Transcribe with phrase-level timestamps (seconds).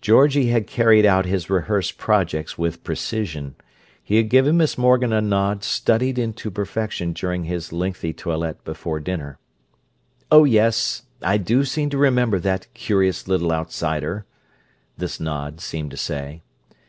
[0.00, 3.54] Georgie had carried out his rehearsed projects with precision,
[4.02, 8.98] he had given Miss Morgan a nod studied into perfection during his lengthy toilet before
[8.98, 9.38] dinner.
[10.28, 14.26] "Oh, yes, I do seem to remember that curious little outsider!"
[14.98, 16.42] this nod seemed to say.